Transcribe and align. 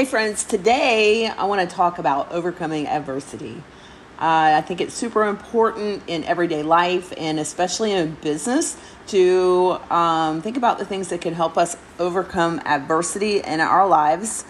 Hey, 0.00 0.06
friends, 0.06 0.44
today 0.44 1.26
I 1.26 1.44
want 1.44 1.68
to 1.68 1.76
talk 1.76 1.98
about 1.98 2.32
overcoming 2.32 2.86
adversity. 2.86 3.62
Uh, 4.18 4.56
I 4.56 4.62
think 4.62 4.80
it's 4.80 4.94
super 4.94 5.26
important 5.26 6.04
in 6.06 6.24
everyday 6.24 6.62
life 6.62 7.12
and 7.18 7.38
especially 7.38 7.92
in 7.92 8.14
business 8.22 8.78
to 9.08 9.78
um, 9.90 10.40
think 10.40 10.56
about 10.56 10.78
the 10.78 10.86
things 10.86 11.08
that 11.08 11.20
can 11.20 11.34
help 11.34 11.58
us 11.58 11.76
overcome 11.98 12.62
adversity 12.64 13.40
in 13.40 13.60
our 13.60 13.86
lives 13.86 14.46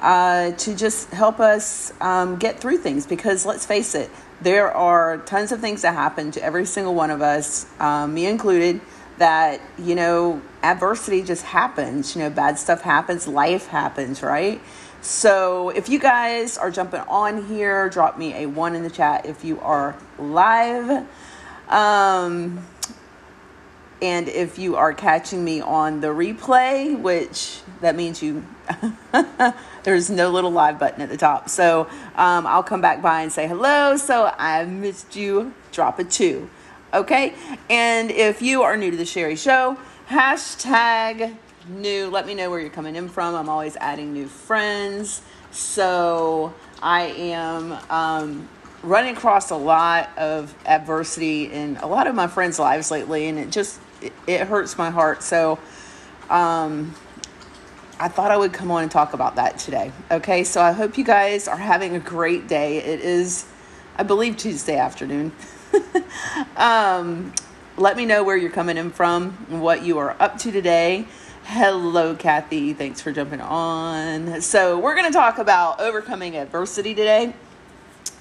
uh, 0.00 0.52
to 0.52 0.74
just 0.74 1.10
help 1.10 1.38
us 1.38 1.92
um, 2.00 2.36
get 2.36 2.58
through 2.58 2.78
things. 2.78 3.06
Because 3.06 3.44
let's 3.44 3.66
face 3.66 3.94
it, 3.94 4.08
there 4.40 4.72
are 4.72 5.18
tons 5.18 5.52
of 5.52 5.60
things 5.60 5.82
that 5.82 5.92
happen 5.92 6.30
to 6.30 6.42
every 6.42 6.64
single 6.64 6.94
one 6.94 7.10
of 7.10 7.20
us, 7.20 7.66
um, 7.78 8.14
me 8.14 8.24
included 8.24 8.80
that 9.18 9.60
you 9.78 9.94
know 9.94 10.40
adversity 10.62 11.22
just 11.22 11.44
happens 11.44 12.16
you 12.16 12.22
know 12.22 12.30
bad 12.30 12.58
stuff 12.58 12.80
happens 12.80 13.28
life 13.28 13.68
happens 13.68 14.22
right 14.22 14.60
so 15.04 15.68
if 15.68 15.90
you 15.90 15.98
guys 15.98 16.56
are 16.56 16.70
jumping 16.70 17.00
on 17.00 17.44
here 17.46 17.90
drop 17.90 18.16
me 18.16 18.32
a 18.34 18.46
one 18.46 18.74
in 18.74 18.82
the 18.82 18.90
chat 18.90 19.26
if 19.26 19.44
you 19.44 19.60
are 19.60 19.94
live. 20.18 21.06
Um, 21.68 22.66
and 24.00 24.28
if 24.28 24.58
you 24.58 24.76
are 24.76 24.92
catching 24.94 25.44
me 25.44 25.60
on 25.60 26.00
the 26.00 26.08
replay 26.08 26.98
which 26.98 27.60
that 27.82 27.96
means 27.96 28.22
you 28.22 28.46
there's 29.82 30.08
no 30.08 30.30
little 30.30 30.50
live 30.50 30.78
button 30.78 31.02
at 31.02 31.10
the 31.10 31.18
top. 31.18 31.50
So 31.50 31.82
um, 32.16 32.46
i'll 32.46 32.62
come 32.62 32.80
back 32.80 33.02
by 33.02 33.20
and 33.20 33.30
say 33.30 33.46
hello. 33.46 33.98
So 33.98 34.32
i 34.38 34.64
missed 34.64 35.16
you. 35.16 35.52
Drop 35.70 35.98
a 35.98 36.04
two. 36.04 36.48
Okay. 36.94 37.34
And 37.68 38.10
if 38.10 38.40
you 38.40 38.62
are 38.62 38.76
new 38.76 38.90
to 38.90 38.96
the 38.96 39.04
Sherry 39.04 39.36
Show, 39.36 39.76
hashtag 40.08 41.36
new. 41.68 42.08
Let 42.08 42.26
me 42.26 42.34
know 42.34 42.50
where 42.50 42.60
you're 42.60 42.70
coming 42.70 42.96
in 42.96 43.08
from. 43.08 43.34
I'm 43.34 43.48
always 43.48 43.76
adding 43.76 44.12
new 44.12 44.26
friends. 44.26 45.22
So 45.50 46.54
I 46.82 47.02
am 47.02 47.72
um, 47.90 48.48
running 48.82 49.16
across 49.16 49.50
a 49.50 49.56
lot 49.56 50.10
of 50.18 50.54
adversity 50.66 51.52
in 51.52 51.76
a 51.78 51.86
lot 51.86 52.06
of 52.06 52.14
my 52.14 52.26
friends' 52.26 52.58
lives 52.58 52.90
lately, 52.90 53.28
and 53.28 53.38
it 53.38 53.50
just 53.50 53.80
it, 54.02 54.12
it 54.26 54.40
hurts 54.46 54.76
my 54.76 54.90
heart. 54.90 55.22
So 55.22 55.58
um, 56.28 56.94
I 57.98 58.08
thought 58.08 58.30
I 58.30 58.36
would 58.36 58.52
come 58.52 58.70
on 58.70 58.82
and 58.82 58.90
talk 58.90 59.14
about 59.14 59.36
that 59.36 59.58
today. 59.58 59.92
Okay, 60.10 60.44
so 60.44 60.60
I 60.60 60.72
hope 60.72 60.98
you 60.98 61.04
guys 61.04 61.48
are 61.48 61.56
having 61.56 61.94
a 61.94 62.00
great 62.00 62.48
day. 62.48 62.78
It 62.78 63.00
is, 63.00 63.46
I 63.96 64.02
believe, 64.02 64.36
Tuesday 64.36 64.76
afternoon. 64.76 65.32
um, 66.56 67.32
let 67.76 67.96
me 67.96 68.06
know 68.06 68.22
where 68.22 68.36
you're 68.36 68.50
coming 68.50 68.76
in 68.76 68.90
from, 68.90 69.32
what 69.60 69.84
you 69.84 69.98
are 69.98 70.16
up 70.20 70.38
to 70.38 70.52
today. 70.52 71.06
Hello, 71.46 72.14
Kathy. 72.14 72.72
Thanks 72.72 73.02
for 73.02 73.12
jumping 73.12 73.42
on. 73.42 74.40
So, 74.40 74.78
we're 74.78 74.94
going 74.94 75.12
to 75.12 75.16
talk 75.16 75.36
about 75.36 75.78
overcoming 75.78 76.36
adversity 76.38 76.94
today. 76.94 77.34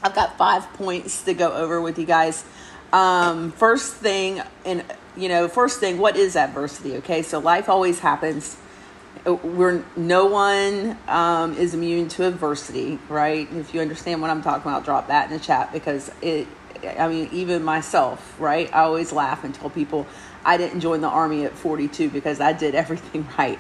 I've 0.04 0.14
got 0.14 0.38
five 0.38 0.72
points 0.74 1.24
to 1.24 1.34
go 1.34 1.54
over 1.54 1.82
with 1.82 1.98
you 1.98 2.06
guys. 2.06 2.44
Um, 2.92 3.54
first 3.54 3.94
thing, 3.94 4.42
and 4.66 4.84
you 5.16 5.30
know, 5.30 5.48
first 5.48 5.80
thing, 5.80 6.00
what 6.00 6.18
is 6.18 6.36
adversity? 6.36 6.98
Okay, 6.98 7.22
so 7.22 7.40
life 7.40 7.70
always 7.70 8.00
happens. 8.00 8.58
We're 9.26 9.86
no 9.96 10.26
one 10.26 10.98
um, 11.08 11.56
is 11.56 11.74
immune 11.74 12.10
to 12.10 12.28
adversity, 12.28 13.00
right? 13.08 13.48
If 13.54 13.74
you 13.74 13.80
understand 13.80 14.22
what 14.22 14.32
I'm 14.32 14.44
talking 14.44 14.70
about, 14.70 14.84
drop 14.84 15.08
that 15.08 15.32
in 15.32 15.38
the 15.38 15.44
chat 15.44 15.72
because 15.72 16.12
it 16.22 16.48
I 17.00 17.08
mean, 17.08 17.30
even 17.32 17.64
myself, 17.64 18.40
right? 18.40 18.70
I 18.74 18.82
always 18.82 19.14
laugh 19.14 19.44
and 19.44 19.56
tell 19.56 19.70
people 19.70 20.06
I 20.46 20.58
didn't 20.58 20.82
join 20.82 21.02
the 21.02 21.08
army 21.08 21.46
at 21.46 21.54
42 21.54 22.10
because 22.10 22.40
I 22.40 22.54
did 22.54 22.76
everything 22.76 23.28
right. 23.38 23.60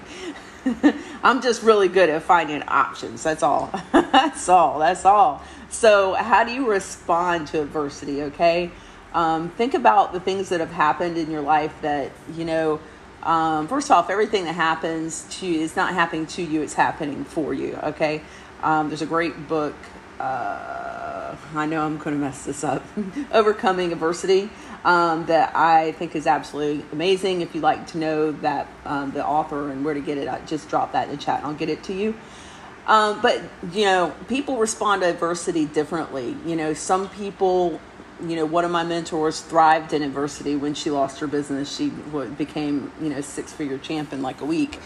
I'm 1.24 1.42
just 1.42 1.62
really 1.64 1.90
good 1.90 2.10
at 2.10 2.24
finding 2.24 2.64
options. 2.64 3.24
That's 3.24 3.44
all. 3.44 3.70
that's 3.92 4.48
all. 4.48 4.80
That's 4.80 5.06
all. 5.06 5.42
So, 5.70 6.14
how 6.14 6.44
do 6.44 6.54
you 6.54 6.70
respond 6.70 7.48
to 7.48 7.62
adversity? 7.62 8.24
Okay. 8.24 8.72
Um, 9.14 9.50
think 9.50 9.74
about 9.74 10.14
the 10.14 10.20
things 10.20 10.50
that 10.50 10.60
have 10.60 10.72
happened 10.72 11.18
in 11.18 11.30
your 11.30 11.42
life 11.42 11.74
that, 11.82 12.12
you 12.36 12.46
know, 12.46 12.80
um, 13.24 13.68
first 13.68 13.92
off, 13.92 14.10
everything 14.10 14.46
that 14.46 14.56
happens 14.56 15.26
to 15.40 15.48
you 15.48 15.62
is 15.62 15.76
not 15.76 15.94
happening 15.94 16.26
to 16.28 16.42
you, 16.42 16.62
it's 16.62 16.74
happening 16.74 17.24
for 17.24 17.54
you. 17.54 17.78
Okay. 17.84 18.22
Um, 18.62 18.90
there's 18.90 19.02
a 19.02 19.08
great 19.08 19.48
book. 19.48 19.76
Uh, 20.20 21.36
I 21.56 21.66
know 21.66 21.86
I'm 21.86 21.98
going 21.98 22.16
to 22.16 22.22
mess 22.22 22.46
this 22.46 22.64
up. 22.64 22.84
Overcoming 23.32 23.92
adversity 23.92 24.50
um, 24.86 25.26
that 25.28 25.56
I 25.56 25.94
think 25.94 26.16
is 26.16 26.28
absolutely 26.28 26.86
amazing. 26.92 27.42
If 27.42 27.56
you'd 27.56 27.64
like 27.64 27.88
to 27.88 27.98
know 27.98 28.32
that 28.32 28.68
um, 28.86 29.12
the 29.12 29.26
author 29.26 29.72
and 29.72 29.86
where 29.86 29.94
to 29.94 30.02
get 30.02 30.18
it, 30.18 30.28
I 30.28 30.40
just 30.42 30.70
drop 30.70 30.92
that 30.94 31.10
in 31.10 31.16
the 31.16 31.22
chat 31.22 31.40
and 31.40 31.48
I'll 31.48 31.54
get 31.54 31.70
it 31.70 31.84
to 31.86 31.94
you. 31.94 32.16
Um, 32.86 33.22
but 33.22 33.42
you 33.72 33.86
know, 33.86 34.14
people 34.28 34.58
respond 34.58 35.02
to 35.04 35.10
adversity 35.10 35.66
differently. 35.66 36.36
You 36.46 36.56
know, 36.56 36.74
some 36.74 37.10
people. 37.10 37.80
You 38.22 38.38
know, 38.38 38.46
one 38.46 38.64
of 38.64 38.72
my 38.72 38.84
mentors 38.84 39.42
thrived 39.42 39.92
in 39.92 40.02
adversity 40.02 40.56
when 40.56 40.76
she 40.76 40.92
lost 40.92 41.20
her 41.20 41.28
business. 41.28 41.76
She 41.76 41.90
became, 42.38 42.92
you 43.02 43.10
know, 43.10 43.20
six 43.20 43.52
figure 43.52 43.78
champ 43.78 44.14
in 44.14 44.22
like 44.22 44.40
a 44.40 44.46
week. 44.46 44.80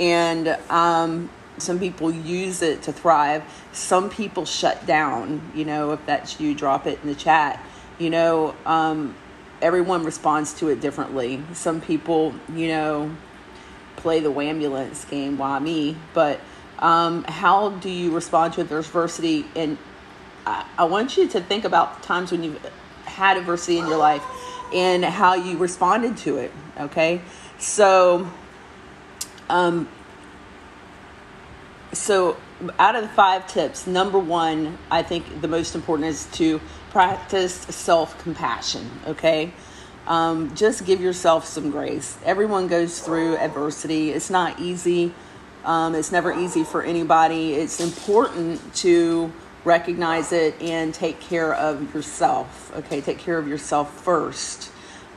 And 0.00 0.48
um, 0.70 1.28
some 1.58 1.78
people 1.78 2.10
use 2.10 2.62
it 2.62 2.82
to 2.82 2.92
thrive. 2.92 3.42
Some 3.72 4.08
people 4.08 4.46
shut 4.46 4.86
down. 4.86 5.52
You 5.54 5.64
know, 5.66 5.92
if 5.92 6.06
that's 6.06 6.40
you, 6.40 6.54
drop 6.54 6.86
it 6.86 7.00
in 7.02 7.08
the 7.08 7.14
chat. 7.14 7.62
You 7.98 8.10
know, 8.10 8.54
um, 8.64 9.14
everyone 9.60 10.04
responds 10.04 10.54
to 10.54 10.68
it 10.68 10.80
differently. 10.80 11.42
Some 11.52 11.80
people, 11.80 12.34
you 12.54 12.68
know, 12.68 13.16
play 13.96 14.20
the 14.20 14.30
wambulance 14.30 15.08
game. 15.08 15.38
Why 15.38 15.58
me? 15.58 15.96
But 16.14 16.40
um, 16.78 17.24
how 17.24 17.70
do 17.70 17.90
you 17.90 18.14
respond 18.14 18.54
to 18.54 18.60
adversity? 18.60 19.46
And 19.56 19.78
I, 20.46 20.64
I 20.78 20.84
want 20.84 21.16
you 21.16 21.28
to 21.28 21.40
think 21.40 21.64
about 21.64 22.02
times 22.02 22.32
when 22.32 22.42
you've 22.42 22.64
had 23.04 23.36
adversity 23.36 23.78
in 23.78 23.86
your 23.86 23.98
life 23.98 24.22
and 24.72 25.04
how 25.04 25.34
you 25.34 25.58
responded 25.58 26.16
to 26.18 26.36
it. 26.36 26.52
Okay, 26.78 27.20
so 27.58 28.30
um, 29.48 29.88
so 31.92 32.36
out 32.78 32.96
of 32.96 33.02
the 33.02 33.08
five 33.08 33.46
tips 33.46 33.86
number 33.86 34.18
one 34.18 34.76
i 34.90 35.02
think 35.02 35.40
the 35.40 35.48
most 35.48 35.74
important 35.74 36.08
is 36.08 36.26
to 36.32 36.60
practice 36.90 37.54
self-compassion 37.54 38.90
okay? 39.06 39.52
Um, 40.06 40.54
just 40.54 40.86
give 40.86 41.02
yourself 41.02 41.44
some 41.44 41.70
grace. 41.70 42.16
Everyone 42.24 42.66
goes 42.66 43.00
through 43.00 43.36
adversity. 43.36 44.10
It's 44.10 44.30
not 44.30 44.58
easy. 44.58 45.12
Um, 45.64 45.94
it's 45.94 46.10
never 46.10 46.32
easy 46.32 46.64
for 46.64 46.82
anybody. 46.82 47.54
It's 47.54 47.78
important 47.78 48.74
to 48.76 49.30
recognize 49.64 50.32
it 50.32 50.60
and 50.62 50.94
take 50.94 51.20
care 51.20 51.52
of 51.52 51.94
yourself 51.94 52.72
okay? 52.76 53.00
Take 53.02 53.18
care 53.18 53.38
of 53.38 53.46
yourself 53.46 54.02
first. 54.02 54.70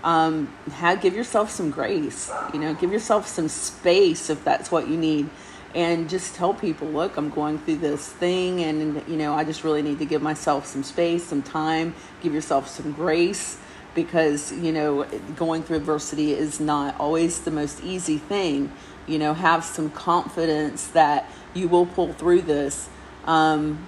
Um, 0.04 0.54
have, 0.72 1.00
give 1.00 1.14
yourself 1.14 1.52
some 1.52 1.70
grace 1.70 2.32
you 2.54 2.60
know? 2.60 2.74
Give 2.74 2.92
yourself 2.92 3.28
some 3.28 3.48
space 3.48 4.30
if 4.30 4.44
that's 4.44 4.72
what 4.72 4.90
you 4.90 4.98
need 4.98 5.30
and 5.76 6.10
just 6.10 6.36
tell 6.36 6.54
people, 6.54 6.88
look, 6.88 7.18
I'm 7.18 7.30
going 7.30 7.58
through 7.60 7.78
this 7.78 8.08
thing, 8.08 8.64
and 8.64 9.04
you 9.08 9.18
know, 9.18 9.34
I 9.34 9.44
just 9.44 9.64
really 9.64 9.82
need 9.82 10.00
to 10.00 10.06
give 10.06 10.22
myself 10.22 10.66
some 10.66 10.84
space, 10.84 11.24
some 11.24 11.42
time, 11.42 11.96
give 12.22 12.34
yourself 12.34 12.68
some 12.68 12.92
grace 12.92 13.58
because 13.94 14.52
you 14.54 14.72
know, 14.72 15.04
going 15.36 15.64
through 15.64 15.78
adversity 15.78 16.34
is 16.34 16.60
not 16.60 17.00
always 17.00 17.42
the 17.42 17.52
most 17.52 17.84
easy 17.84 18.18
thing. 18.18 18.72
You 19.08 19.20
know, 19.20 19.34
have 19.34 19.64
some 19.64 19.90
confidence 19.90 20.88
that 20.88 21.30
you 21.54 21.68
will 21.68 21.86
pull 21.86 22.14
through 22.14 22.44
this. 22.44 22.90
Um, 23.26 23.88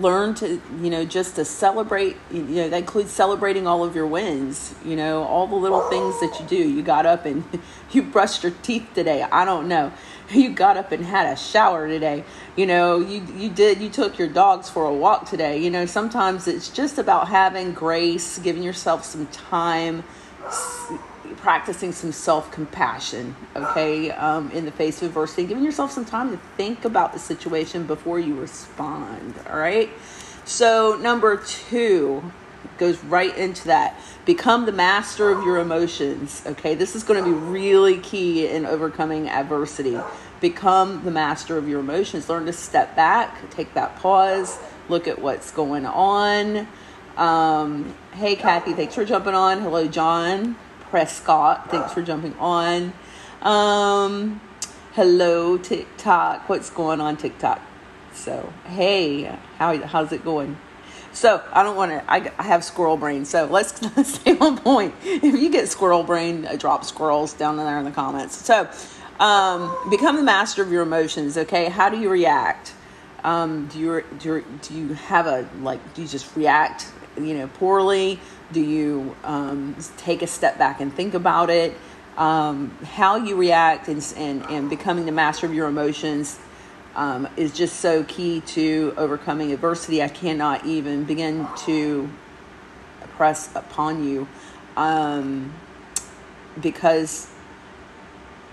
learn 0.00 0.34
to 0.34 0.60
you 0.80 0.90
know 0.90 1.04
just 1.04 1.36
to 1.36 1.44
celebrate 1.44 2.16
you 2.30 2.42
know 2.42 2.68
that 2.68 2.78
includes 2.78 3.10
celebrating 3.10 3.66
all 3.66 3.84
of 3.84 3.94
your 3.94 4.06
wins 4.06 4.74
you 4.84 4.96
know 4.96 5.24
all 5.24 5.46
the 5.46 5.56
little 5.56 5.88
things 5.88 6.18
that 6.20 6.36
you 6.40 6.46
do. 6.46 6.56
You 6.56 6.82
got 6.82 7.06
up 7.06 7.24
and 7.24 7.44
you 7.92 8.02
brushed 8.02 8.42
your 8.42 8.52
teeth 8.62 8.88
today. 8.94 9.22
I 9.22 9.44
don't 9.44 9.68
know. 9.68 9.92
You 10.30 10.50
got 10.50 10.76
up 10.76 10.92
and 10.92 11.06
had 11.06 11.32
a 11.32 11.36
shower 11.36 11.88
today. 11.88 12.22
You 12.54 12.66
know 12.66 13.00
you 13.00 13.26
you 13.34 13.48
did 13.48 13.80
you 13.80 13.88
took 13.88 14.18
your 14.18 14.28
dogs 14.28 14.68
for 14.68 14.84
a 14.84 14.92
walk 14.92 15.26
today. 15.26 15.56
You 15.56 15.70
know 15.70 15.86
sometimes 15.86 16.46
it's 16.46 16.68
just 16.68 16.98
about 16.98 17.28
having 17.28 17.72
grace 17.72 18.38
giving 18.38 18.62
yourself 18.62 19.06
some 19.06 19.26
time 19.28 20.04
practicing 21.40 21.92
some 21.92 22.12
self-compassion 22.12 23.34
okay 23.54 24.10
um, 24.12 24.50
in 24.50 24.64
the 24.64 24.72
face 24.72 25.00
of 25.02 25.08
adversity 25.08 25.46
giving 25.46 25.64
yourself 25.64 25.92
some 25.92 26.04
time 26.04 26.30
to 26.30 26.36
think 26.56 26.84
about 26.84 27.12
the 27.12 27.18
situation 27.18 27.86
before 27.86 28.18
you 28.18 28.34
respond 28.34 29.34
all 29.48 29.58
right? 29.58 29.90
So 30.44 30.98
number 31.00 31.36
two 31.36 32.32
goes 32.78 33.02
right 33.04 33.36
into 33.36 33.66
that. 33.66 34.00
Become 34.24 34.66
the 34.66 34.72
master 34.72 35.30
of 35.30 35.44
your 35.44 35.58
emotions 35.58 36.42
okay? 36.46 36.74
This 36.74 36.96
is 36.96 37.02
going 37.02 37.22
to 37.22 37.30
be 37.30 37.36
really 37.36 37.98
key 37.98 38.46
in 38.46 38.66
overcoming 38.66 39.28
adversity. 39.28 39.98
Become 40.40 41.04
the 41.04 41.10
master 41.10 41.56
of 41.56 41.68
your 41.68 41.80
emotions. 41.80 42.28
Learn 42.28 42.46
to 42.46 42.52
step 42.52 42.96
back 42.96 43.50
take 43.50 43.74
that 43.74 43.96
pause 43.96 44.58
look 44.88 45.06
at 45.06 45.20
what's 45.20 45.50
going 45.50 45.84
on. 45.84 46.66
Um, 47.16 47.94
hey 48.14 48.36
kathy 48.36 48.72
thanks 48.72 48.94
for 48.94 49.04
jumping 49.04 49.34
on. 49.34 49.60
Hello 49.60 49.86
john 49.86 50.56
Prescott. 50.90 51.70
Thanks 51.70 51.92
for 51.92 52.02
jumping 52.02 52.34
on. 52.38 52.92
Um, 53.42 54.40
Hello, 54.98 55.56
TikTok. 55.56 56.48
What's 56.48 56.70
going 56.70 57.00
on, 57.00 57.16
TikTok? 57.16 57.62
So, 58.14 58.52
hey, 58.66 59.32
how, 59.56 59.78
how's 59.86 60.10
it 60.10 60.24
going? 60.24 60.56
So, 61.12 61.40
I 61.52 61.62
don't 61.62 61.76
want 61.76 61.92
to, 61.92 62.10
I, 62.10 62.32
I 62.36 62.42
have 62.42 62.64
squirrel 62.64 62.96
brain. 62.96 63.24
So, 63.24 63.44
let's 63.44 63.74
stay 64.08 64.36
on 64.38 64.58
point. 64.58 64.96
If 65.04 65.22
you 65.22 65.50
get 65.50 65.68
squirrel 65.68 66.02
brain, 66.02 66.46
uh, 66.46 66.56
drop 66.56 66.84
squirrels 66.84 67.32
down 67.32 67.56
there 67.58 67.78
in 67.78 67.84
the 67.84 67.92
comments. 67.92 68.44
So, 68.44 68.68
um, 69.20 69.88
become 69.88 70.16
the 70.16 70.24
master 70.24 70.62
of 70.62 70.72
your 70.72 70.82
emotions, 70.82 71.38
okay? 71.38 71.66
How 71.66 71.90
do 71.90 71.96
you 71.96 72.10
react? 72.10 72.72
Um, 73.22 73.68
do 73.68 73.78
you 73.78 74.04
do 74.18 74.36
you, 74.36 74.44
do 74.62 74.74
you 74.74 74.94
have 74.94 75.28
a 75.28 75.48
like? 75.60 75.94
Do 75.94 76.02
you 76.02 76.08
just 76.08 76.34
react, 76.34 76.88
you 77.16 77.34
know, 77.34 77.46
poorly? 77.46 78.18
Do 78.52 78.60
you 78.60 79.14
um, 79.24 79.76
take 79.96 80.22
a 80.22 80.26
step 80.26 80.58
back 80.58 80.80
and 80.80 80.92
think 80.92 81.14
about 81.14 81.50
it? 81.50 81.76
Um, 82.16 82.76
how 82.82 83.16
you 83.16 83.36
react 83.36 83.88
and, 83.88 84.02
and 84.16 84.42
and 84.46 84.70
becoming 84.70 85.06
the 85.06 85.12
master 85.12 85.46
of 85.46 85.54
your 85.54 85.68
emotions 85.68 86.38
um, 86.96 87.28
is 87.36 87.52
just 87.52 87.76
so 87.80 88.02
key 88.04 88.40
to 88.40 88.92
overcoming 88.96 89.52
adversity. 89.52 90.02
I 90.02 90.08
cannot 90.08 90.66
even 90.66 91.04
begin 91.04 91.46
to 91.66 92.10
press 93.18 93.54
upon 93.54 94.08
you 94.08 94.28
um, 94.76 95.52
because 96.60 97.28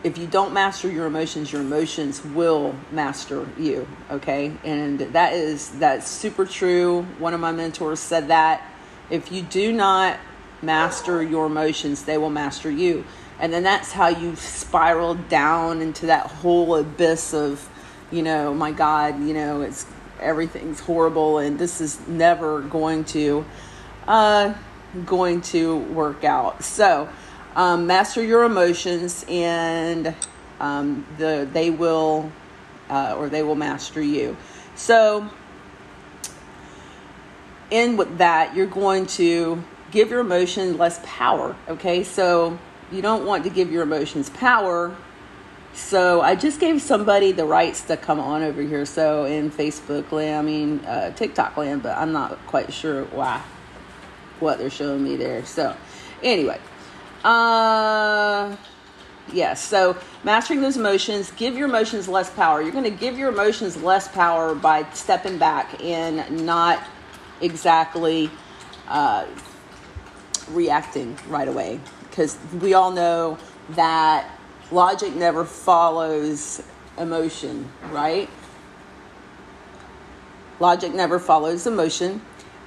if 0.03 0.17
you 0.17 0.27
don't 0.27 0.53
master 0.53 0.89
your 0.89 1.05
emotions 1.05 1.51
your 1.51 1.61
emotions 1.61 2.23
will 2.23 2.75
master 2.91 3.47
you 3.57 3.87
okay 4.11 4.51
and 4.63 4.99
that 4.99 5.33
is 5.33 5.69
that's 5.79 6.07
super 6.07 6.45
true 6.45 7.03
one 7.17 7.33
of 7.33 7.39
my 7.39 7.51
mentors 7.51 7.99
said 7.99 8.27
that 8.27 8.61
if 9.09 9.31
you 9.31 9.41
do 9.41 9.71
not 9.71 10.19
master 10.61 11.21
your 11.21 11.45
emotions 11.45 12.03
they 12.03 12.17
will 12.17 12.29
master 12.29 12.71
you. 12.71 13.05
And 13.39 13.51
then 13.51 13.63
that's 13.63 13.91
how 13.91 14.07
you 14.07 14.35
spiral 14.35 15.15
down 15.15 15.81
into 15.81 16.05
that 16.05 16.27
whole 16.27 16.75
abyss 16.75 17.33
of 17.33 17.69
you 18.11 18.21
know 18.21 18.53
my 18.53 18.71
god 18.71 19.19
you 19.19 19.33
know 19.33 19.61
it's 19.61 19.85
everything's 20.19 20.79
horrible 20.79 21.39
and 21.39 21.57
this 21.57 21.81
is 21.81 21.99
never 22.07 22.61
going 22.61 23.03
to 23.03 23.43
uh 24.07 24.53
going 25.05 25.41
to 25.41 25.77
work 25.77 26.23
out. 26.23 26.63
So 26.63 27.09
um, 27.55 27.87
master 27.87 28.23
your 28.23 28.43
emotions 28.43 29.25
and 29.27 30.15
um, 30.59 31.05
the 31.17 31.47
they 31.51 31.69
will 31.69 32.31
uh, 32.89 33.15
or 33.17 33.29
they 33.29 33.43
will 33.43 33.55
master 33.55 34.01
you. 34.01 34.37
So 34.75 35.29
in 37.71 37.97
with 37.97 38.17
that 38.17 38.55
you're 38.55 38.65
going 38.65 39.05
to 39.05 39.61
give 39.91 40.09
your 40.09 40.19
emotions 40.19 40.77
less 40.77 40.99
power 41.03 41.55
okay 41.67 42.03
so 42.03 42.57
you 42.91 43.01
don't 43.01 43.25
want 43.25 43.43
to 43.43 43.49
give 43.49 43.71
your 43.71 43.83
emotions 43.83 44.29
power 44.31 44.95
so 45.73 46.21
i 46.21 46.35
just 46.35 46.59
gave 46.59 46.81
somebody 46.81 47.31
the 47.31 47.45
rights 47.45 47.81
to 47.81 47.97
come 47.97 48.19
on 48.19 48.43
over 48.43 48.61
here 48.61 48.85
so 48.85 49.25
in 49.25 49.49
facebook 49.49 50.11
land 50.11 50.37
i 50.37 50.41
mean 50.41 50.79
uh, 50.85 51.11
tiktok 51.15 51.57
land 51.57 51.81
but 51.81 51.97
i'm 51.97 52.11
not 52.11 52.37
quite 52.47 52.71
sure 52.71 53.03
why 53.05 53.41
what 54.39 54.57
they're 54.57 54.69
showing 54.69 55.03
me 55.03 55.15
there 55.15 55.43
so 55.45 55.75
anyway 56.23 56.59
uh, 57.25 58.55
yes. 59.33 59.61
So 59.61 59.97
mastering 60.23 60.61
those 60.61 60.77
emotions, 60.77 61.31
give 61.31 61.57
your 61.57 61.67
emotions 61.67 62.07
less 62.07 62.29
power. 62.29 62.61
You're 62.61 62.71
going 62.71 62.83
to 62.83 62.89
give 62.91 63.17
your 63.17 63.29
emotions 63.29 63.81
less 63.81 64.07
power 64.07 64.53
by 64.53 64.85
stepping 64.93 65.39
back 65.39 65.83
and 65.83 66.45
not 66.45 66.79
exactly 67.41 68.29
uh, 68.87 69.25
reacting 70.49 71.17
right 71.27 71.47
away. 71.47 71.79
Because 72.09 72.37
we 72.61 72.73
all 72.73 72.91
know 72.91 73.37
that 73.71 74.29
logic 74.71 75.13
never 75.15 75.45
follows 75.45 76.61
emotion, 76.97 77.69
right? 77.91 78.29
Logic 80.59 80.93
never 80.93 81.19
follows 81.19 81.67
emotion. 81.67 82.21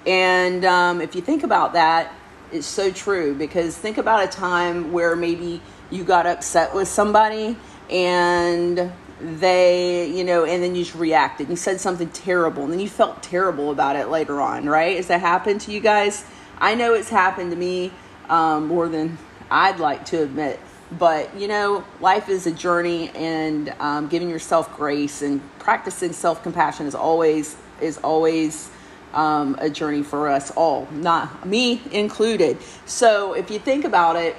And 0.06 0.64
um, 0.64 1.00
if 1.00 1.14
you 1.14 1.22
think 1.22 1.42
about 1.42 1.72
that, 1.72 2.12
it's 2.52 2.66
so 2.66 2.90
true 2.90 3.34
because 3.34 3.76
think 3.76 3.98
about 3.98 4.24
a 4.24 4.28
time 4.28 4.92
where 4.92 5.14
maybe 5.14 5.60
you 5.90 6.04
got 6.04 6.26
upset 6.26 6.74
with 6.74 6.88
somebody 6.88 7.56
and 7.90 8.92
they, 9.20 10.08
you 10.10 10.24
know, 10.24 10.44
and 10.44 10.62
then 10.62 10.74
you 10.74 10.84
just 10.84 10.96
reacted. 10.96 11.48
You 11.48 11.56
said 11.56 11.80
something 11.80 12.08
terrible 12.10 12.64
and 12.64 12.72
then 12.72 12.80
you 12.80 12.88
felt 12.88 13.22
terrible 13.22 13.70
about 13.70 13.96
it 13.96 14.08
later 14.08 14.40
on, 14.40 14.66
right? 14.66 14.96
Has 14.96 15.08
that 15.08 15.20
happened 15.20 15.60
to 15.62 15.72
you 15.72 15.80
guys? 15.80 16.24
I 16.58 16.74
know 16.74 16.94
it's 16.94 17.08
happened 17.08 17.50
to 17.50 17.56
me 17.56 17.92
um, 18.28 18.66
more 18.66 18.88
than 18.88 19.18
I'd 19.50 19.78
like 19.78 20.04
to 20.06 20.22
admit. 20.22 20.60
But, 20.90 21.36
you 21.36 21.48
know, 21.48 21.84
life 22.00 22.28
is 22.28 22.46
a 22.46 22.52
journey 22.52 23.10
and 23.10 23.74
um, 23.78 24.08
giving 24.08 24.30
yourself 24.30 24.74
grace 24.76 25.20
and 25.20 25.42
practicing 25.58 26.12
self 26.12 26.42
compassion 26.42 26.86
is 26.86 26.94
always, 26.94 27.56
is 27.80 27.98
always 27.98 28.70
um, 29.12 29.56
a 29.60 29.68
journey 29.68 30.02
for 30.02 30.28
us 30.28 30.50
all, 30.52 30.88
not 30.92 31.46
me 31.46 31.82
included. 31.90 32.58
So 32.86 33.34
if 33.34 33.50
you 33.50 33.58
think 33.58 33.84
about 33.84 34.16
it, 34.16 34.36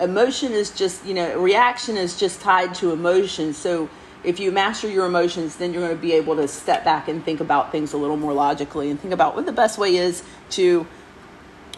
emotion 0.00 0.52
is 0.52 0.70
just, 0.70 1.04
you 1.04 1.14
know, 1.14 1.38
reaction 1.38 1.96
is 1.96 2.18
just 2.18 2.40
tied 2.40 2.74
to 2.76 2.92
emotion. 2.92 3.52
So 3.52 3.88
if 4.24 4.40
you 4.40 4.52
master 4.52 4.88
your 4.88 5.06
emotions, 5.06 5.56
then 5.56 5.72
you're 5.72 5.82
going 5.82 5.96
to 5.96 6.00
be 6.00 6.12
able 6.12 6.36
to 6.36 6.48
step 6.48 6.84
back 6.84 7.08
and 7.08 7.24
think 7.24 7.40
about 7.40 7.72
things 7.72 7.92
a 7.92 7.96
little 7.96 8.16
more 8.16 8.32
logically 8.32 8.90
and 8.90 9.00
think 9.00 9.14
about 9.14 9.34
what 9.34 9.46
the 9.46 9.52
best 9.52 9.78
way 9.78 9.96
is 9.96 10.22
to 10.50 10.86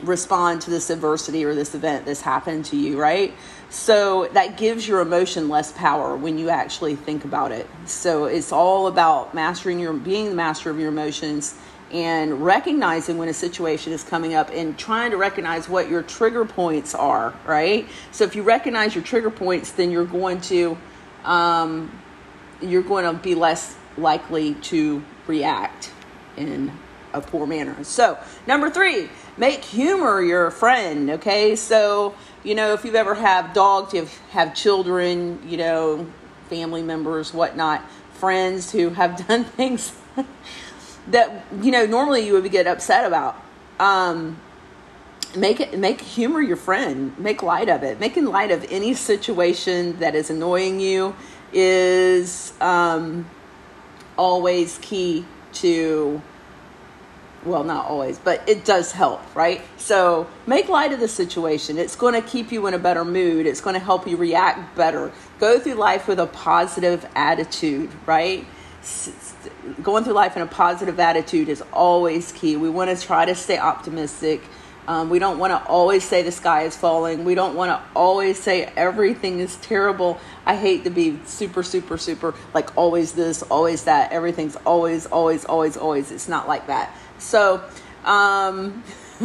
respond 0.02 0.62
to 0.62 0.70
this 0.70 0.90
adversity 0.90 1.44
or 1.44 1.54
this 1.54 1.74
event 1.74 2.04
that's 2.04 2.22
happened 2.22 2.64
to 2.66 2.76
you, 2.76 3.00
right? 3.00 3.32
So 3.70 4.28
that 4.32 4.56
gives 4.56 4.86
your 4.86 5.00
emotion 5.00 5.48
less 5.48 5.72
power 5.72 6.16
when 6.16 6.38
you 6.38 6.50
actually 6.50 6.96
think 6.96 7.24
about 7.24 7.52
it. 7.52 7.68
So 7.86 8.24
it's 8.24 8.52
all 8.52 8.86
about 8.86 9.34
mastering 9.34 9.78
your 9.78 9.92
being 9.92 10.28
the 10.28 10.34
master 10.34 10.70
of 10.70 10.78
your 10.78 10.88
emotions 10.88 11.54
and 11.92 12.42
recognizing 12.42 13.18
when 13.18 13.28
a 13.28 13.34
situation 13.34 13.92
is 13.92 14.02
coming 14.02 14.34
up 14.34 14.50
and 14.50 14.78
trying 14.78 15.10
to 15.10 15.18
recognize 15.18 15.68
what 15.68 15.90
your 15.90 16.02
trigger 16.02 16.44
points 16.44 16.94
are, 16.94 17.34
right? 17.46 17.86
So 18.12 18.24
if 18.24 18.34
you 18.34 18.42
recognize 18.42 18.94
your 18.94 19.04
trigger 19.04 19.30
points, 19.30 19.72
then 19.72 19.90
you're 19.90 20.06
going 20.06 20.40
to 20.42 20.78
um, 21.24 22.00
you're 22.60 22.82
going 22.82 23.04
to 23.04 23.20
be 23.20 23.34
less 23.34 23.76
likely 23.96 24.54
to 24.54 25.02
react 25.26 25.92
in 26.36 26.72
a 27.12 27.20
poor 27.20 27.46
manner. 27.46 27.84
So, 27.84 28.18
number 28.46 28.70
three, 28.70 29.10
make 29.36 29.62
humor 29.62 30.22
your 30.22 30.50
friend. 30.50 31.10
Okay, 31.10 31.56
so 31.56 32.14
you 32.42 32.54
know 32.54 32.72
if 32.72 32.84
you've 32.84 32.94
ever 32.94 33.14
have 33.14 33.52
dogs, 33.52 33.92
you 33.92 34.08
have 34.30 34.54
children, 34.54 35.40
you 35.46 35.58
know, 35.58 36.06
family 36.48 36.82
members, 36.82 37.34
whatnot, 37.34 37.82
friends 38.14 38.72
who 38.72 38.90
have 38.90 39.26
done 39.28 39.44
things 39.44 39.92
that 41.08 41.44
you 41.60 41.70
know 41.70 41.86
normally 41.86 42.26
you 42.26 42.34
would 42.34 42.50
get 42.50 42.66
upset 42.66 43.04
about. 43.04 43.36
Um, 43.78 44.40
make 45.36 45.60
it 45.60 45.78
make 45.78 46.00
humor 46.00 46.40
your 46.40 46.56
friend. 46.56 47.16
Make 47.18 47.42
light 47.42 47.68
of 47.68 47.82
it. 47.82 48.00
Making 48.00 48.26
light 48.26 48.50
of 48.50 48.64
any 48.70 48.94
situation 48.94 49.98
that 49.98 50.14
is 50.14 50.30
annoying 50.30 50.80
you 50.80 51.14
is 51.52 52.52
um, 52.60 53.28
always 54.16 54.78
key 54.78 55.24
to 55.54 56.22
well, 57.44 57.64
not 57.64 57.86
always, 57.86 58.18
but 58.18 58.48
it 58.48 58.64
does 58.64 58.92
help, 58.92 59.20
right? 59.34 59.62
So 59.76 60.28
make 60.46 60.68
light 60.68 60.92
of 60.92 61.00
the 61.00 61.08
situation. 61.08 61.76
It's 61.76 61.96
going 61.96 62.14
to 62.14 62.26
keep 62.26 62.52
you 62.52 62.66
in 62.68 62.74
a 62.74 62.78
better 62.78 63.04
mood. 63.04 63.46
It's 63.46 63.60
going 63.60 63.74
to 63.74 63.80
help 63.80 64.06
you 64.06 64.16
react 64.16 64.76
better. 64.76 65.10
Go 65.40 65.58
through 65.58 65.74
life 65.74 66.06
with 66.06 66.20
a 66.20 66.26
positive 66.26 67.04
attitude, 67.16 67.90
right? 68.06 68.46
Going 69.82 70.04
through 70.04 70.14
life 70.14 70.36
in 70.36 70.42
a 70.42 70.46
positive 70.46 70.98
attitude 70.98 71.48
is 71.48 71.62
always 71.72 72.32
key. 72.32 72.56
We 72.56 72.68
want 72.68 72.96
to 72.96 73.06
try 73.06 73.24
to 73.24 73.34
stay 73.34 73.58
optimistic. 73.58 74.42
Um, 74.88 75.10
we 75.10 75.20
don't 75.20 75.38
want 75.38 75.52
to 75.52 75.70
always 75.70 76.02
say 76.02 76.22
the 76.22 76.32
sky 76.32 76.62
is 76.62 76.76
falling. 76.76 77.24
We 77.24 77.36
don't 77.36 77.54
want 77.54 77.70
to 77.70 77.80
always 77.94 78.42
say 78.42 78.64
everything 78.76 79.38
is 79.38 79.54
terrible. 79.56 80.18
I 80.44 80.56
hate 80.56 80.82
to 80.84 80.90
be 80.90 81.20
super, 81.24 81.62
super, 81.62 81.96
super 81.96 82.34
like 82.52 82.76
always 82.76 83.12
this, 83.12 83.42
always 83.42 83.84
that. 83.84 84.10
Everything's 84.10 84.56
always, 84.56 85.06
always, 85.06 85.44
always, 85.44 85.76
always. 85.76 86.10
It's 86.10 86.28
not 86.28 86.48
like 86.48 86.66
that 86.66 86.92
so, 87.22 87.62
um, 88.04 88.82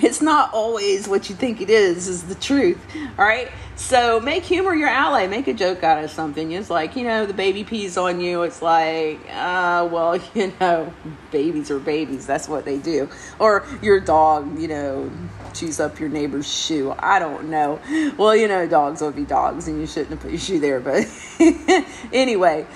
it's 0.00 0.22
not 0.22 0.54
always 0.54 1.08
what 1.08 1.28
you 1.28 1.36
think 1.36 1.60
it 1.60 1.68
is, 1.68 2.08
is 2.08 2.22
the 2.24 2.34
truth. 2.36 2.78
All 3.18 3.24
right. 3.24 3.50
So 3.76 4.20
make 4.20 4.42
humor 4.42 4.74
your 4.74 4.88
ally. 4.88 5.26
Make 5.26 5.48
a 5.48 5.52
joke 5.52 5.84
out 5.84 6.02
of 6.02 6.10
something. 6.10 6.50
It's 6.52 6.70
like, 6.70 6.96
you 6.96 7.04
know, 7.04 7.26
the 7.26 7.34
baby 7.34 7.62
pees 7.62 7.98
on 7.98 8.22
you. 8.22 8.42
It's 8.42 8.62
like, 8.62 9.20
uh, 9.30 9.86
well, 9.92 10.18
you 10.34 10.52
know, 10.58 10.92
babies 11.30 11.70
are 11.70 11.78
babies. 11.78 12.26
That's 12.26 12.48
what 12.48 12.64
they 12.64 12.78
do. 12.78 13.08
Or 13.38 13.66
your 13.82 14.00
dog, 14.00 14.58
you 14.58 14.68
know, 14.68 15.10
chews 15.52 15.78
up 15.78 16.00
your 16.00 16.08
neighbor's 16.08 16.50
shoe. 16.50 16.94
I 16.98 17.18
don't 17.18 17.50
know. 17.50 17.78
Well, 18.16 18.34
you 18.34 18.48
know, 18.48 18.66
dogs 18.66 19.02
will 19.02 19.12
be 19.12 19.24
dogs 19.24 19.68
and 19.68 19.78
you 19.78 19.86
shouldn't 19.86 20.10
have 20.10 20.20
put 20.20 20.30
your 20.30 20.40
shoe 20.40 20.58
there. 20.58 20.80
But 20.80 21.06
anyway, 22.14 22.66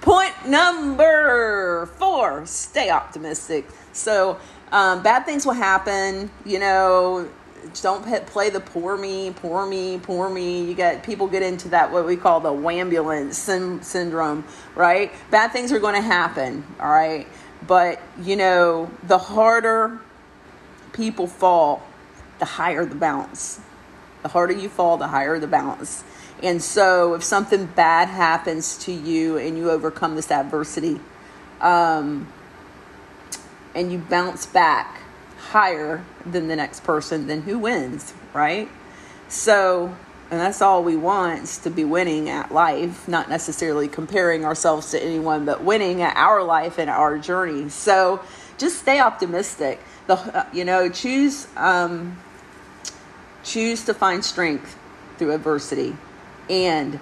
point 0.00 0.32
number 0.48 1.86
four 1.98 2.46
stay 2.46 2.88
optimistic. 2.88 3.68
So, 3.92 4.38
um, 4.72 5.02
bad 5.02 5.26
things 5.26 5.44
will 5.44 5.52
happen. 5.52 6.30
You 6.46 6.58
know, 6.60 7.28
don't 7.82 8.04
play 8.26 8.50
the 8.50 8.60
poor 8.60 8.96
me, 8.96 9.30
poor 9.30 9.66
me, 9.66 9.98
poor 9.98 10.28
me. 10.28 10.64
You 10.64 10.74
get 10.74 11.02
people 11.02 11.26
get 11.26 11.42
into 11.42 11.68
that 11.70 11.92
what 11.92 12.06
we 12.06 12.16
call 12.16 12.40
the 12.40 12.52
wambulance 12.52 13.34
syndrome, 13.84 14.44
right? 14.74 15.12
Bad 15.30 15.52
things 15.52 15.72
are 15.72 15.78
going 15.78 15.94
to 15.94 16.00
happen, 16.00 16.64
all 16.80 16.90
right? 16.90 17.26
But 17.66 18.00
you 18.20 18.36
know, 18.36 18.90
the 19.04 19.18
harder 19.18 20.00
people 20.92 21.26
fall, 21.26 21.82
the 22.38 22.44
higher 22.44 22.84
the 22.84 22.94
bounce. 22.94 23.60
The 24.22 24.28
harder 24.28 24.54
you 24.54 24.68
fall, 24.68 24.96
the 24.96 25.06
higher 25.06 25.38
the 25.38 25.46
bounce. 25.46 26.02
And 26.42 26.62
so, 26.62 27.14
if 27.14 27.22
something 27.22 27.66
bad 27.66 28.08
happens 28.08 28.76
to 28.78 28.92
you 28.92 29.38
and 29.38 29.56
you 29.56 29.70
overcome 29.70 30.16
this 30.16 30.30
adversity, 30.30 31.00
um, 31.60 32.26
and 33.74 33.92
you 33.92 33.98
bounce 33.98 34.46
back 34.46 35.00
higher 35.46 36.04
than 36.24 36.48
the 36.48 36.56
next 36.56 36.84
person, 36.84 37.26
then 37.26 37.42
who 37.42 37.58
wins, 37.58 38.12
right? 38.34 38.68
So, 39.28 39.94
and 40.30 40.40
that's 40.40 40.60
all 40.60 40.82
we 40.82 40.96
want 40.96 41.44
is 41.44 41.58
to 41.58 41.70
be 41.70 41.84
winning 41.84 42.28
at 42.28 42.52
life, 42.52 43.08
not 43.08 43.28
necessarily 43.28 43.88
comparing 43.88 44.44
ourselves 44.44 44.90
to 44.90 45.02
anyone, 45.02 45.44
but 45.44 45.62
winning 45.62 46.02
at 46.02 46.16
our 46.16 46.42
life 46.42 46.78
and 46.78 46.90
our 46.90 47.18
journey. 47.18 47.68
So, 47.68 48.20
just 48.58 48.78
stay 48.78 49.00
optimistic. 49.00 49.80
The 50.06 50.14
uh, 50.14 50.46
you 50.52 50.64
know 50.64 50.88
choose 50.88 51.46
um, 51.56 52.18
choose 53.44 53.84
to 53.84 53.94
find 53.94 54.24
strength 54.24 54.78
through 55.18 55.32
adversity, 55.32 55.96
and 56.48 56.98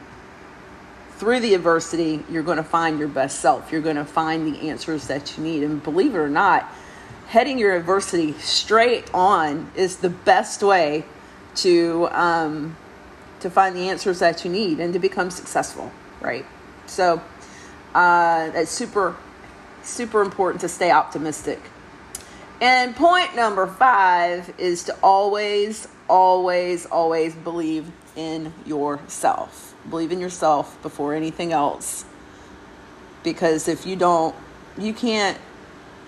through 1.17 1.41
the 1.41 1.55
adversity, 1.55 2.25
you're 2.29 2.43
going 2.43 2.57
to 2.57 2.65
find 2.65 2.99
your 2.99 3.09
best 3.09 3.41
self. 3.41 3.71
You're 3.71 3.81
going 3.81 3.97
to 3.97 4.05
find 4.05 4.53
the 4.53 4.69
answers 4.69 5.07
that 5.07 5.37
you 5.37 5.45
need. 5.45 5.63
And 5.63 5.83
believe 5.83 6.15
it 6.15 6.19
or 6.19 6.29
not, 6.29 6.71
heading 7.28 7.59
your 7.59 7.75
adversity 7.76 8.33
straight 8.35 9.12
on 9.14 9.71
is 9.75 9.97
the 9.97 10.11
best 10.11 10.62
way 10.62 11.04
to 11.57 12.09
um, 12.11 12.76
to 13.40 13.50
find 13.50 13.76
the 13.76 13.88
answers 13.88 14.19
that 14.21 14.45
you 14.45 14.50
need 14.50 14.81
and 14.81 14.93
to 14.93 14.99
become 14.99 15.31
successful. 15.31 15.90
Right. 16.21 16.47
So 16.87 17.23
uh, 17.95 18.64
super 18.64 19.16
super 19.83 20.23
important 20.23 20.61
to 20.62 20.69
stay 20.69 20.90
optimistic. 20.90 21.61
And 22.61 22.95
point 22.97 23.35
number 23.37 23.66
five 23.66 24.54
is 24.59 24.85
to 24.85 24.97
always, 25.02 25.88
always, 26.09 26.87
always 26.87 27.35
believe 27.35 27.90
in 28.16 28.54
yourself 28.64 29.75
Believe 29.88 30.12
in 30.12 30.21
yourself 30.21 30.81
before 30.83 31.14
anything 31.14 31.52
else. 31.52 32.04
Because 33.23 33.69
if 33.69 33.87
you 33.87 33.97
don't, 33.97 34.35
you 34.78 34.95
can't 34.95 35.38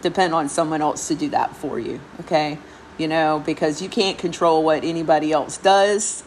depend 0.02 0.34
on 0.34 0.48
someone 0.48 0.82
else 0.82 1.08
to 1.08 1.14
do 1.14 1.28
that 1.30 1.56
for 1.56 1.78
you, 1.78 2.00
okay? 2.20 2.58
You 2.98 3.08
know, 3.08 3.42
because 3.44 3.82
you 3.82 3.88
can't 3.88 4.18
control 4.18 4.62
what 4.62 4.84
anybody 4.84 5.32
else 5.32 5.58
does. 5.58 6.22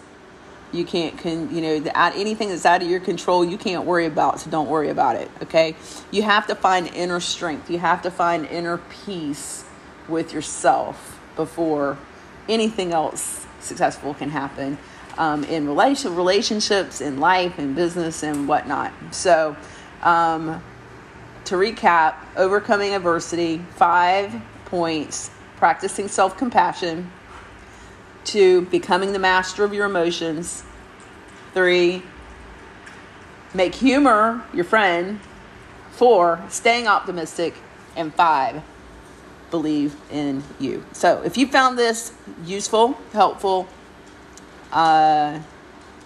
You 0.71 0.85
can't, 0.85 1.17
con- 1.17 1.53
you 1.55 1.61
know, 1.61 1.91
anything 1.95 2.49
that's 2.49 2.65
out 2.65 2.81
of 2.81 2.89
your 2.89 2.99
control, 2.99 3.43
you 3.43 3.57
can't 3.57 3.85
worry 3.85 4.05
about, 4.05 4.39
so 4.39 4.49
don't 4.51 4.69
worry 4.69 4.89
about 4.89 5.15
it, 5.15 5.31
okay? 5.43 5.75
You 6.11 6.21
have 6.23 6.45
to 6.47 6.55
find 6.55 6.87
inner 6.87 7.19
strength. 7.19 7.69
You 7.69 7.79
have 7.79 8.01
to 8.03 8.11
find 8.11 8.45
inner 8.45 8.77
peace 9.05 9.65
with 10.07 10.33
yourself 10.33 11.19
before 11.35 11.97
anything 12.47 12.91
else 12.91 13.45
successful 13.59 14.13
can 14.13 14.29
happen 14.29 14.77
um, 15.17 15.43
in 15.43 15.67
relation 15.67 16.15
relationships, 16.15 17.01
in 17.01 17.19
life, 17.19 17.59
in 17.59 17.73
business, 17.73 18.23
and 18.23 18.47
whatnot. 18.47 18.93
So, 19.11 19.55
um, 20.01 20.63
to 21.49 21.55
recap, 21.55 22.13
overcoming 22.37 22.93
adversity, 22.93 23.57
five 23.71 24.31
points: 24.65 25.31
practicing 25.57 26.07
self 26.07 26.37
compassion. 26.37 27.11
Two, 28.23 28.61
becoming 28.65 29.13
the 29.13 29.19
master 29.19 29.63
of 29.63 29.73
your 29.73 29.87
emotions. 29.87 30.63
Three, 31.55 32.03
make 33.55 33.73
humor 33.73 34.45
your 34.53 34.63
friend. 34.63 35.19
Four, 35.91 36.39
staying 36.49 36.87
optimistic. 36.87 37.55
And 37.95 38.13
five, 38.13 38.61
believe 39.49 39.95
in 40.11 40.43
you. 40.59 40.85
So, 40.93 41.23
if 41.23 41.35
you 41.35 41.47
found 41.47 41.79
this 41.79 42.13
useful, 42.45 42.95
helpful, 43.11 43.67
uh, 44.71 45.39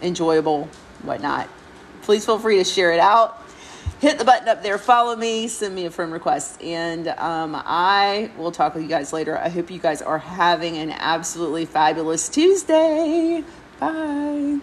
enjoyable, 0.02 0.70
whatnot. 1.02 1.50
Please 2.04 2.26
feel 2.26 2.40
free 2.40 2.58
to 2.58 2.64
share 2.64 2.94
it 2.94 3.00
out. 3.02 3.43
Hit 4.04 4.20
the 4.20 4.26
button 4.26 4.50
up 4.50 4.62
there, 4.62 4.78
follow 4.78 5.16
me, 5.16 5.48
send 5.48 5.74
me 5.74 5.86
a 5.86 5.90
friend 5.90 6.12
request, 6.12 6.62
and 6.62 7.08
um, 7.08 7.56
I 7.56 8.32
will 8.38 8.52
talk 8.52 8.74
with 8.74 8.84
you 8.84 8.90
guys 8.90 9.14
later. 9.14 9.38
I 9.38 9.48
hope 9.48 9.72
you 9.72 9.80
guys 9.80 10.02
are 10.02 10.18
having 10.18 10.76
an 10.76 10.92
absolutely 10.92 11.64
fabulous 11.64 12.28
Tuesday. 12.28 13.46
Bye. 13.80 14.60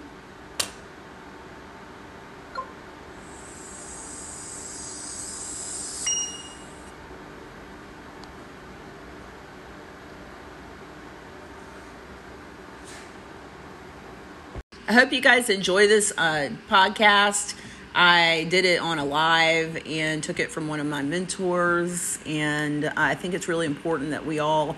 I 14.87 14.93
hope 14.93 15.13
you 15.15 15.23
guys 15.23 15.49
enjoy 15.49 15.87
this 15.87 16.13
uh, 16.19 16.51
podcast. 16.69 17.55
I 17.95 18.47
did 18.51 18.65
it 18.65 18.81
on 18.81 18.99
a 18.99 19.05
live 19.05 19.83
and 19.87 20.23
took 20.23 20.39
it 20.39 20.51
from 20.51 20.69
one 20.69 20.79
of 20.81 20.87
my 20.87 21.03
mentors. 21.03 22.19
And 22.25 22.87
I 22.97 23.15
think 23.15 23.35
it's 23.35 23.49
really 23.49 23.67
important 23.67 24.11
that 24.11 24.25
we 24.25 24.39
all 24.39 24.77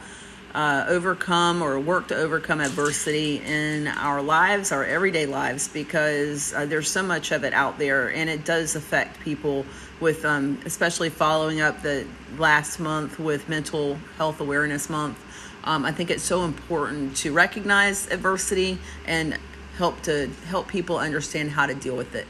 uh, 0.54 0.84
overcome 0.88 1.62
or 1.62 1.78
work 1.78 2.08
to 2.08 2.16
overcome 2.16 2.60
adversity 2.60 3.38
in 3.44 3.88
our 3.88 4.22
lives, 4.22 4.72
our 4.72 4.84
everyday 4.84 5.26
lives, 5.26 5.68
because 5.68 6.52
uh, 6.54 6.66
there's 6.66 6.90
so 6.90 7.02
much 7.02 7.32
of 7.32 7.44
it 7.44 7.52
out 7.52 7.78
there 7.78 8.12
and 8.12 8.28
it 8.28 8.44
does 8.44 8.76
affect 8.76 9.20
people 9.20 9.64
with, 10.00 10.24
um, 10.24 10.58
especially 10.64 11.08
following 11.10 11.60
up 11.60 11.82
the 11.82 12.06
last 12.38 12.80
month 12.80 13.18
with 13.18 13.48
Mental 13.48 13.98
Health 14.16 14.40
Awareness 14.40 14.88
Month. 14.90 15.18
Um, 15.64 15.84
I 15.84 15.92
think 15.92 16.10
it's 16.10 16.24
so 16.24 16.44
important 16.44 17.16
to 17.18 17.32
recognize 17.32 18.08
adversity 18.10 18.78
and 19.06 19.38
help 19.76 20.02
to 20.02 20.28
help 20.46 20.68
people 20.68 20.98
understand 20.98 21.50
how 21.50 21.66
to 21.66 21.74
deal 21.74 21.96
with 21.96 22.14
it. 22.14 22.26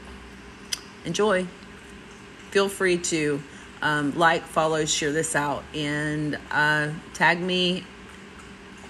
Enjoy. 1.05 1.45
Feel 2.51 2.69
free 2.69 2.97
to 2.97 3.41
um, 3.81 4.17
like, 4.17 4.43
follow, 4.43 4.85
share 4.85 5.11
this 5.11 5.35
out, 5.35 5.63
and 5.75 6.37
uh, 6.51 6.89
tag 7.13 7.41
me, 7.41 7.83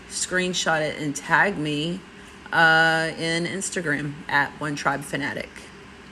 screenshot 0.09 0.81
it, 0.81 0.99
and 1.01 1.15
tag 1.15 1.57
me 1.57 1.99
uh, 2.51 3.11
in 3.17 3.45
Instagram 3.45 4.13
at 4.27 4.51
One 4.59 4.75
Tribe 4.75 5.01
Fanatic. 5.01 5.49